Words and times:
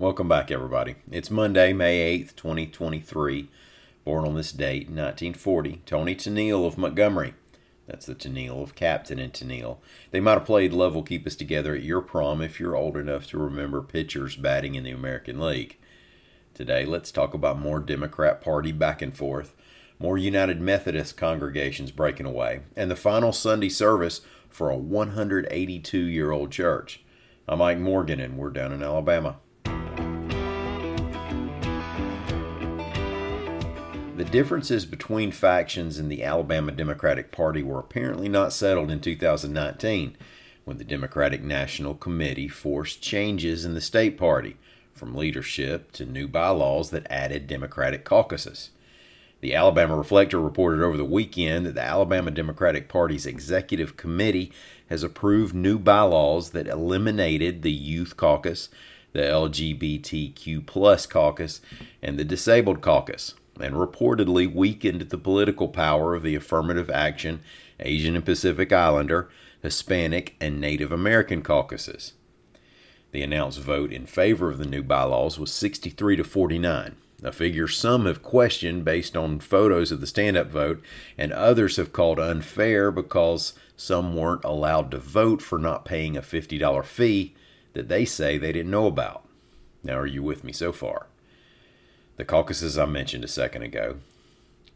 Welcome 0.00 0.28
back, 0.28 0.52
everybody. 0.52 0.94
It's 1.10 1.28
Monday, 1.28 1.72
May 1.72 2.20
8th, 2.20 2.36
2023. 2.36 3.48
Born 4.04 4.24
on 4.24 4.36
this 4.36 4.52
date, 4.52 4.84
1940, 4.84 5.82
Tony 5.86 6.14
Tennille 6.14 6.64
of 6.64 6.78
Montgomery. 6.78 7.34
That's 7.88 8.06
the 8.06 8.14
Tennille 8.14 8.62
of 8.62 8.76
Captain 8.76 9.18
and 9.18 9.32
Tennille. 9.32 9.78
They 10.12 10.20
might 10.20 10.34
have 10.34 10.44
played 10.44 10.72
Love 10.72 10.94
Will 10.94 11.02
Keep 11.02 11.26
Us 11.26 11.34
Together 11.34 11.74
at 11.74 11.82
your 11.82 12.00
prom 12.00 12.40
if 12.40 12.60
you're 12.60 12.76
old 12.76 12.96
enough 12.96 13.26
to 13.26 13.38
remember 13.38 13.82
pitchers 13.82 14.36
batting 14.36 14.76
in 14.76 14.84
the 14.84 14.92
American 14.92 15.40
League. 15.40 15.76
Today, 16.54 16.84
let's 16.84 17.10
talk 17.10 17.34
about 17.34 17.58
more 17.58 17.80
Democrat 17.80 18.40
Party 18.40 18.70
back 18.70 19.02
and 19.02 19.16
forth, 19.16 19.56
more 19.98 20.16
United 20.16 20.60
Methodist 20.60 21.16
congregations 21.16 21.90
breaking 21.90 22.26
away, 22.26 22.60
and 22.76 22.88
the 22.88 22.94
final 22.94 23.32
Sunday 23.32 23.68
service 23.68 24.20
for 24.48 24.70
a 24.70 24.76
182 24.76 25.98
year 25.98 26.30
old 26.30 26.52
church. 26.52 27.02
I'm 27.48 27.58
Mike 27.58 27.80
Morgan, 27.80 28.20
and 28.20 28.38
we're 28.38 28.50
down 28.50 28.72
in 28.72 28.84
Alabama. 28.84 29.38
The 34.18 34.24
differences 34.24 34.84
between 34.84 35.30
factions 35.30 35.96
in 35.96 36.08
the 36.08 36.24
Alabama 36.24 36.72
Democratic 36.72 37.30
Party 37.30 37.62
were 37.62 37.78
apparently 37.78 38.28
not 38.28 38.52
settled 38.52 38.90
in 38.90 38.98
2019 38.98 40.16
when 40.64 40.76
the 40.76 40.82
Democratic 40.82 41.40
National 41.40 41.94
Committee 41.94 42.48
forced 42.48 43.00
changes 43.00 43.64
in 43.64 43.74
the 43.74 43.80
state 43.80 44.18
party, 44.18 44.56
from 44.92 45.14
leadership 45.14 45.92
to 45.92 46.04
new 46.04 46.26
bylaws 46.26 46.90
that 46.90 47.06
added 47.08 47.46
Democratic 47.46 48.04
caucuses. 48.04 48.70
The 49.40 49.54
Alabama 49.54 49.96
Reflector 49.96 50.40
reported 50.40 50.82
over 50.82 50.96
the 50.96 51.04
weekend 51.04 51.64
that 51.66 51.76
the 51.76 51.82
Alabama 51.82 52.32
Democratic 52.32 52.88
Party's 52.88 53.24
executive 53.24 53.96
committee 53.96 54.50
has 54.88 55.04
approved 55.04 55.54
new 55.54 55.78
bylaws 55.78 56.50
that 56.50 56.66
eliminated 56.66 57.62
the 57.62 57.70
Youth 57.70 58.16
Caucus, 58.16 58.68
the 59.12 59.20
LGBTQ 59.20 60.66
plus 60.66 61.06
caucus, 61.06 61.60
and 62.02 62.18
the 62.18 62.24
Disabled 62.24 62.80
Caucus 62.80 63.34
and 63.60 63.74
reportedly 63.74 64.52
weakened 64.52 65.02
the 65.02 65.18
political 65.18 65.68
power 65.68 66.14
of 66.14 66.22
the 66.22 66.34
affirmative 66.34 66.90
action, 66.90 67.40
Asian 67.80 68.16
and 68.16 68.24
Pacific 68.24 68.72
Islander, 68.72 69.28
Hispanic, 69.62 70.36
and 70.40 70.60
Native 70.60 70.92
American 70.92 71.42
caucuses. 71.42 72.12
The 73.10 73.22
announced 73.22 73.60
vote 73.60 73.92
in 73.92 74.06
favor 74.06 74.50
of 74.50 74.58
the 74.58 74.66
new 74.66 74.82
bylaws 74.82 75.38
was 75.38 75.52
63 75.52 76.16
to 76.16 76.24
49, 76.24 76.96
a 77.22 77.32
figure 77.32 77.66
some 77.66 78.06
have 78.06 78.22
questioned 78.22 78.84
based 78.84 79.16
on 79.16 79.40
photos 79.40 79.90
of 79.90 80.00
the 80.00 80.06
stand 80.06 80.36
up 80.36 80.48
vote, 80.48 80.80
and 81.16 81.32
others 81.32 81.76
have 81.76 81.92
called 81.92 82.20
unfair 82.20 82.92
because 82.92 83.54
some 83.76 84.14
weren't 84.14 84.44
allowed 84.44 84.90
to 84.92 84.98
vote 84.98 85.42
for 85.42 85.58
not 85.58 85.84
paying 85.84 86.16
a 86.16 86.22
$50 86.22 86.84
fee 86.84 87.34
that 87.72 87.88
they 87.88 88.04
say 88.04 88.38
they 88.38 88.52
didn't 88.52 88.70
know 88.70 88.86
about. 88.86 89.24
Now, 89.82 89.98
are 89.98 90.06
you 90.06 90.22
with 90.22 90.44
me 90.44 90.52
so 90.52 90.72
far? 90.72 91.07
The 92.18 92.24
caucuses 92.24 92.76
I 92.76 92.84
mentioned 92.84 93.22
a 93.22 93.28
second 93.28 93.62
ago 93.62 93.98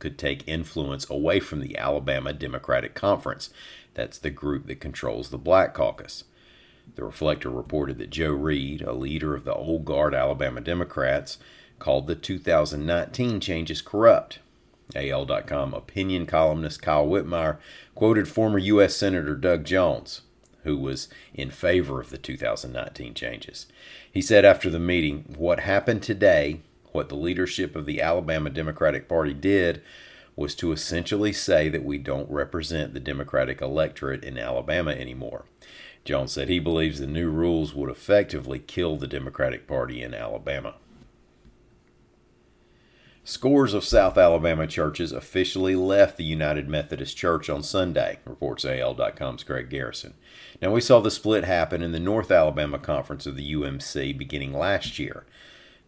could 0.00 0.18
take 0.18 0.46
influence 0.48 1.08
away 1.08 1.38
from 1.38 1.60
the 1.60 1.78
Alabama 1.78 2.32
Democratic 2.32 2.96
Conference. 2.96 3.50
That's 3.94 4.18
the 4.18 4.30
group 4.30 4.66
that 4.66 4.80
controls 4.80 5.30
the 5.30 5.38
Black 5.38 5.72
Caucus. 5.72 6.24
The 6.96 7.04
Reflector 7.04 7.48
reported 7.48 7.98
that 7.98 8.10
Joe 8.10 8.32
Reed, 8.32 8.82
a 8.82 8.92
leader 8.92 9.36
of 9.36 9.44
the 9.44 9.54
old 9.54 9.84
guard 9.84 10.16
Alabama 10.16 10.60
Democrats, 10.60 11.38
called 11.78 12.08
the 12.08 12.16
2019 12.16 13.38
changes 13.38 13.82
corrupt. 13.82 14.40
AL.com 14.96 15.74
opinion 15.74 16.26
columnist 16.26 16.82
Kyle 16.82 17.06
Whitmire 17.06 17.58
quoted 17.94 18.26
former 18.26 18.58
U.S. 18.58 18.96
Senator 18.96 19.36
Doug 19.36 19.62
Jones, 19.62 20.22
who 20.64 20.76
was 20.76 21.08
in 21.34 21.50
favor 21.50 22.00
of 22.00 22.10
the 22.10 22.18
2019 22.18 23.14
changes. 23.14 23.66
He 24.10 24.22
said 24.22 24.44
after 24.44 24.68
the 24.70 24.80
meeting, 24.80 25.36
What 25.36 25.60
happened 25.60 26.02
today 26.02 26.62
what 26.92 27.08
the 27.08 27.14
leadership 27.14 27.76
of 27.76 27.86
the 27.86 28.00
Alabama 28.00 28.50
Democratic 28.50 29.08
Party 29.08 29.34
did 29.34 29.82
was 30.36 30.54
to 30.54 30.72
essentially 30.72 31.32
say 31.32 31.68
that 31.68 31.84
we 31.84 31.98
don't 31.98 32.30
represent 32.30 32.94
the 32.94 33.00
Democratic 33.00 33.60
electorate 33.60 34.22
in 34.22 34.38
Alabama 34.38 34.92
anymore. 34.92 35.44
Jones 36.04 36.32
said 36.32 36.48
he 36.48 36.58
believes 36.58 37.00
the 37.00 37.06
new 37.06 37.28
rules 37.28 37.74
would 37.74 37.90
effectively 37.90 38.58
kill 38.58 38.96
the 38.96 39.08
Democratic 39.08 39.66
Party 39.66 40.02
in 40.02 40.14
Alabama. 40.14 40.76
Scores 43.24 43.74
of 43.74 43.84
South 43.84 44.16
Alabama 44.16 44.66
churches 44.66 45.12
officially 45.12 45.76
left 45.76 46.16
the 46.16 46.24
United 46.24 46.66
Methodist 46.66 47.14
Church 47.14 47.50
on 47.50 47.62
Sunday, 47.62 48.20
reports 48.24 48.64
AL.com's 48.64 49.44
Greg 49.44 49.68
Garrison. 49.68 50.14
Now, 50.62 50.72
we 50.72 50.80
saw 50.80 51.00
the 51.00 51.10
split 51.10 51.44
happen 51.44 51.82
in 51.82 51.92
the 51.92 52.00
North 52.00 52.30
Alabama 52.30 52.78
Conference 52.78 53.26
of 53.26 53.36
the 53.36 53.52
UMC 53.52 54.16
beginning 54.16 54.54
last 54.54 54.98
year. 54.98 55.26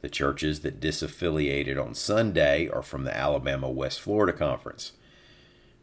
The 0.00 0.08
churches 0.08 0.60
that 0.60 0.80
disaffiliated 0.80 1.82
on 1.82 1.94
Sunday 1.94 2.68
are 2.68 2.82
from 2.82 3.04
the 3.04 3.16
Alabama 3.16 3.70
West 3.70 4.00
Florida 4.00 4.32
Conference. 4.32 4.92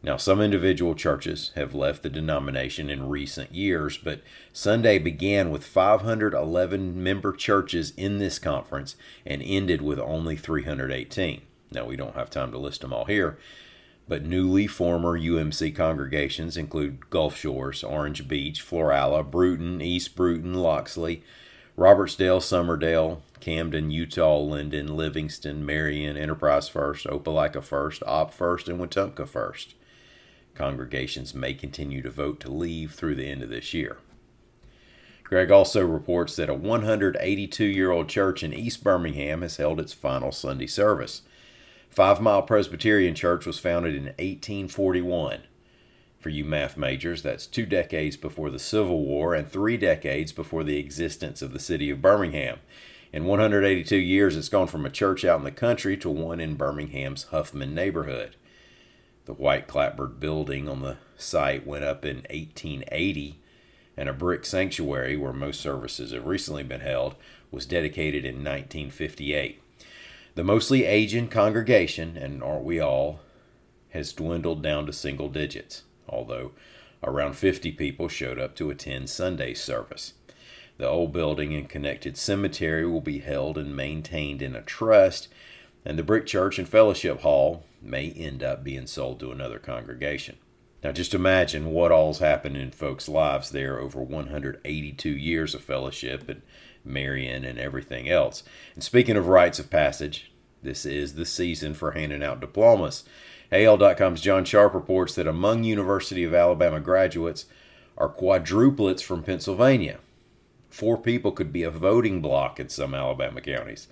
Now, 0.02 0.16
some 0.16 0.40
individual 0.40 0.94
churches 0.94 1.50
have 1.56 1.74
left 1.74 2.02
the 2.02 2.10
denomination 2.10 2.88
in 2.88 3.08
recent 3.08 3.52
years, 3.52 3.98
but 3.98 4.22
Sunday 4.52 4.98
began 4.98 5.50
with 5.50 5.64
511 5.64 7.02
member 7.02 7.32
churches 7.32 7.92
in 7.96 8.18
this 8.18 8.38
conference 8.38 8.94
and 9.26 9.42
ended 9.44 9.82
with 9.82 9.98
only 9.98 10.36
318. 10.36 11.42
Now, 11.72 11.84
we 11.84 11.96
don't 11.96 12.14
have 12.14 12.30
time 12.30 12.52
to 12.52 12.58
list 12.58 12.80
them 12.80 12.92
all 12.92 13.06
here, 13.06 13.38
but 14.06 14.24
newly 14.24 14.68
former 14.68 15.18
UMC 15.18 15.74
congregations 15.74 16.56
include 16.56 17.10
Gulf 17.10 17.36
Shores, 17.36 17.82
Orange 17.82 18.28
Beach, 18.28 18.64
Florala, 18.64 19.28
Brewton, 19.28 19.82
East 19.82 20.14
Brewton, 20.14 20.54
Loxley, 20.54 21.24
Robertsdale, 21.76 22.40
Summerdale, 22.40 23.20
Camden, 23.40 23.90
Uriah, 23.90 24.36
Linden, 24.36 24.96
Livingston, 24.96 25.64
Marion, 25.64 26.16
Enterprise 26.16 26.68
First, 26.68 27.06
Opelika 27.06 27.62
First, 27.62 28.02
Opp 28.06 28.32
First, 28.32 28.68
and 28.68 28.80
Wetumpka 28.80 29.26
First. 29.26 29.74
Congregations 30.54 31.34
may 31.34 31.54
continue 31.54 32.02
to 32.02 32.10
vote 32.10 32.40
to 32.40 32.50
leave 32.50 32.92
through 32.92 33.14
the 33.14 33.28
end 33.28 33.42
of 33.42 33.50
this 33.50 33.72
year. 33.72 33.98
Greg 35.22 35.50
also 35.50 35.86
reports 35.86 36.36
that 36.36 36.48
a 36.48 36.54
182 36.54 37.64
year 37.64 37.90
old 37.90 38.08
church 38.08 38.42
in 38.42 38.54
East 38.54 38.82
Birmingham 38.82 39.42
has 39.42 39.58
held 39.58 39.78
its 39.78 39.92
final 39.92 40.32
Sunday 40.32 40.66
service. 40.66 41.22
Five 41.90 42.20
Mile 42.20 42.42
Presbyterian 42.42 43.14
Church 43.14 43.44
was 43.44 43.58
founded 43.58 43.94
in 43.94 44.04
1841. 44.04 45.42
For 46.18 46.30
you 46.30 46.44
math 46.44 46.76
majors, 46.76 47.22
that's 47.22 47.46
two 47.46 47.66
decades 47.66 48.16
before 48.16 48.50
the 48.50 48.58
Civil 48.58 49.04
War 49.04 49.34
and 49.34 49.46
three 49.46 49.76
decades 49.76 50.32
before 50.32 50.64
the 50.64 50.78
existence 50.78 51.42
of 51.42 51.52
the 51.52 51.60
city 51.60 51.90
of 51.90 52.02
Birmingham. 52.02 52.58
In 53.10 53.24
182 53.24 53.96
years, 53.96 54.36
it's 54.36 54.50
gone 54.50 54.66
from 54.66 54.84
a 54.84 54.90
church 54.90 55.24
out 55.24 55.38
in 55.38 55.44
the 55.44 55.50
country 55.50 55.96
to 55.96 56.10
one 56.10 56.40
in 56.40 56.56
Birmingham's 56.56 57.24
Huffman 57.24 57.74
neighborhood. 57.74 58.36
The 59.24 59.32
white 59.32 59.66
clapboard 59.66 60.20
building 60.20 60.68
on 60.68 60.82
the 60.82 60.98
site 61.16 61.66
went 61.66 61.84
up 61.84 62.04
in 62.04 62.18
1880, 62.30 63.38
and 63.96 64.10
a 64.10 64.12
brick 64.12 64.44
sanctuary, 64.44 65.16
where 65.16 65.32
most 65.32 65.60
services 65.60 66.12
have 66.12 66.26
recently 66.26 66.62
been 66.62 66.80
held, 66.80 67.14
was 67.50 67.64
dedicated 67.64 68.26
in 68.26 68.36
1958. 68.36 69.62
The 70.34 70.44
mostly 70.44 70.84
aging 70.84 71.28
congregation, 71.28 72.16
and 72.16 72.42
aren't 72.42 72.64
we 72.64 72.78
all, 72.78 73.20
has 73.90 74.12
dwindled 74.12 74.62
down 74.62 74.84
to 74.84 74.92
single 74.92 75.30
digits, 75.30 75.82
although 76.06 76.52
around 77.02 77.34
50 77.34 77.72
people 77.72 78.08
showed 78.08 78.38
up 78.38 78.54
to 78.56 78.68
attend 78.68 79.08
Sunday 79.08 79.54
service. 79.54 80.12
The 80.78 80.86
old 80.86 81.12
building 81.12 81.54
and 81.54 81.68
connected 81.68 82.16
cemetery 82.16 82.86
will 82.86 83.00
be 83.00 83.18
held 83.18 83.58
and 83.58 83.76
maintained 83.76 84.40
in 84.40 84.54
a 84.54 84.62
trust, 84.62 85.28
and 85.84 85.98
the 85.98 86.04
brick 86.04 86.24
church 86.24 86.58
and 86.58 86.68
fellowship 86.68 87.20
hall 87.20 87.64
may 87.82 88.10
end 88.12 88.44
up 88.44 88.62
being 88.62 88.86
sold 88.86 89.18
to 89.20 89.32
another 89.32 89.58
congregation. 89.58 90.36
Now, 90.84 90.92
just 90.92 91.14
imagine 91.14 91.72
what 91.72 91.90
all's 91.90 92.20
happened 92.20 92.56
in 92.56 92.70
folks' 92.70 93.08
lives 93.08 93.50
there 93.50 93.80
over 93.80 94.00
182 94.00 95.10
years 95.10 95.52
of 95.52 95.62
fellowship 95.62 96.28
and 96.28 96.42
Marion 96.84 97.44
and 97.44 97.58
everything 97.58 98.08
else. 98.08 98.44
And 98.74 98.84
speaking 98.84 99.16
of 99.16 99.26
rites 99.26 99.58
of 99.58 99.70
passage, 99.70 100.30
this 100.62 100.86
is 100.86 101.14
the 101.14 101.26
season 101.26 101.74
for 101.74 101.92
handing 101.92 102.22
out 102.22 102.40
diplomas. 102.40 103.02
AL.com's 103.50 104.20
John 104.20 104.44
Sharp 104.44 104.74
reports 104.74 105.16
that 105.16 105.26
among 105.26 105.64
University 105.64 106.22
of 106.22 106.34
Alabama 106.34 106.78
graduates 106.78 107.46
are 107.96 108.08
quadruplets 108.08 109.02
from 109.02 109.24
Pennsylvania. 109.24 109.98
Four 110.70 110.98
people 110.98 111.32
could 111.32 111.52
be 111.52 111.62
a 111.62 111.70
voting 111.70 112.20
block 112.20 112.60
in 112.60 112.68
some 112.68 112.94
Alabama 112.94 113.40
counties. 113.40 113.88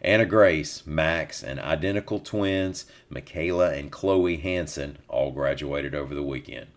Anna 0.00 0.26
Grace, 0.26 0.86
Max, 0.86 1.42
and 1.42 1.58
identical 1.58 2.20
twins, 2.20 2.86
Michaela 3.08 3.72
and 3.72 3.90
Chloe 3.90 4.36
Hanson, 4.36 4.98
all 5.08 5.32
graduated 5.32 5.94
over 5.94 6.14
the 6.14 6.22
weekend. 6.22 6.68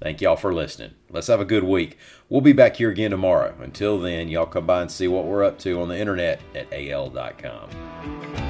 Thank 0.00 0.20
y'all 0.20 0.36
for 0.36 0.54
listening. 0.54 0.92
Let's 1.10 1.26
have 1.26 1.40
a 1.40 1.44
good 1.44 1.64
week. 1.64 1.98
We'll 2.28 2.40
be 2.40 2.54
back 2.54 2.76
here 2.76 2.90
again 2.90 3.10
tomorrow. 3.10 3.54
Until 3.60 3.98
then, 3.98 4.28
y'all 4.28 4.46
come 4.46 4.66
by 4.66 4.82
and 4.82 4.90
see 4.90 5.08
what 5.08 5.26
we're 5.26 5.44
up 5.44 5.58
to 5.60 5.80
on 5.80 5.88
the 5.88 5.98
internet 5.98 6.40
at 6.54 6.72
al.com. 6.72 8.49